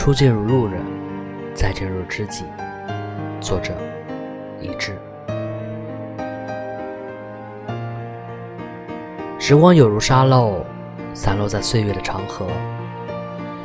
[0.00, 0.80] 初见如路人，
[1.54, 2.46] 再见如知己。
[3.38, 3.74] 作者：
[4.58, 4.98] 一志。
[9.38, 10.64] 时光有如沙漏，
[11.12, 12.46] 散落在岁月的长河。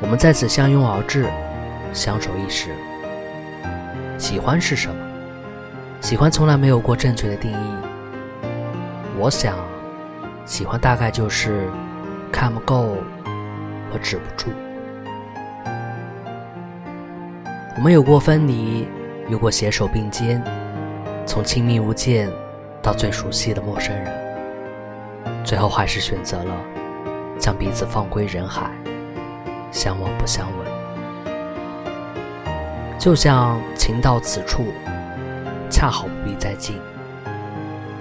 [0.02, 1.26] 我们在此相拥而至，
[1.94, 2.72] 相守一时。
[4.18, 4.96] 喜欢是什么？
[6.02, 7.76] 喜欢从来没有过正确的定义。
[9.18, 9.56] 我想，
[10.44, 11.70] 喜欢大概就是
[12.30, 12.98] 看不够
[13.90, 14.50] 和止不住。
[17.78, 18.88] 我们有过分离，
[19.28, 20.42] 有过携手并肩，
[21.26, 22.32] 从亲密无间
[22.82, 26.56] 到最熟悉的陌生人，最后还是选择了
[27.38, 28.72] 将彼此放归人海，
[29.72, 30.66] 相望不相闻。
[32.98, 34.68] 就像情到此处，
[35.70, 36.78] 恰好不必再见；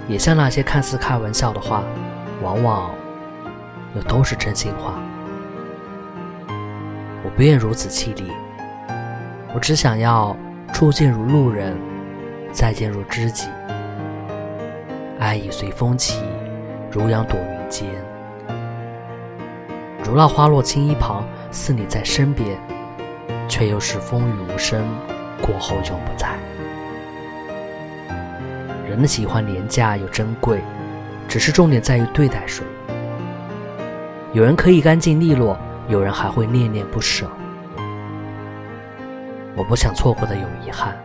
[0.07, 1.83] 也像那些看似开玩笑的话，
[2.41, 2.91] 往往
[3.93, 4.93] 又都是真心话。
[7.25, 8.31] 我不愿如此凄厉。
[9.55, 10.35] 我只想要
[10.73, 11.77] 初见如路人，
[12.51, 13.47] 再见如知己。
[15.17, 16.21] 爱已随风起，
[16.91, 17.87] 如阳躲云间。
[20.03, 22.59] 如那花落青衣旁，似你在身边，
[23.47, 24.85] 却又是风雨无声，
[25.41, 26.27] 过后永不在。
[28.89, 30.59] 人的喜欢廉价又珍贵，
[31.29, 32.65] 只是重点在于对待谁。
[34.33, 37.25] 有人可以干净利落，有人还会恋恋不舍。
[39.57, 40.97] 我不想错过的有遗憾，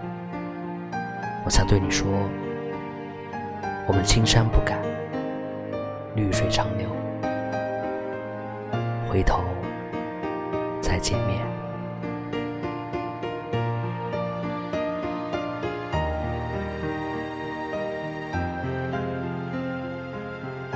[1.44, 2.08] 我想对你说，
[3.86, 4.76] 我们青山不改，
[6.16, 6.88] 绿水长流，
[9.08, 9.44] 回头
[10.80, 11.38] 再见面。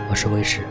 [0.09, 0.62] 我是魏史。